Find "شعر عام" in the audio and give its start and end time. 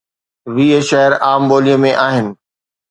0.89-1.41